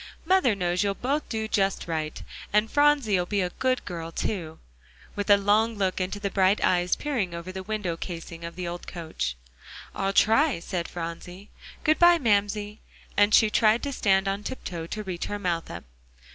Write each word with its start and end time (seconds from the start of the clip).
"Mother 0.25 0.55
knows 0.55 0.81
you'll 0.81 0.95
both 0.95 1.29
do 1.29 1.47
just 1.47 1.87
right. 1.87 2.23
And 2.51 2.71
Phronsie'll 2.71 3.27
be 3.27 3.41
a 3.41 3.51
good 3.51 3.85
girl 3.85 4.11
too," 4.11 4.57
with 5.15 5.29
a 5.29 5.37
long 5.37 5.75
look 5.75 6.01
into 6.01 6.19
the 6.19 6.31
bright 6.31 6.59
eyes 6.63 6.95
peering 6.95 7.35
over 7.35 7.51
the 7.51 7.61
window 7.61 7.95
casing 7.95 8.43
of 8.43 8.55
the 8.55 8.67
old 8.67 8.87
coach. 8.87 9.37
"I'll 9.93 10.11
try," 10.11 10.59
said 10.59 10.87
Phronsie. 10.87 11.51
"Good 11.83 11.99
by, 11.99 12.17
Mamsie," 12.17 12.79
and 13.15 13.31
she 13.35 13.51
tried 13.51 13.83
to 13.83 13.93
stand 13.93 14.27
on 14.27 14.41
tiptoe 14.41 14.87
to 14.87 15.03
reach 15.03 15.25
her 15.25 15.37
mouth 15.37 15.69
up. 15.69 15.83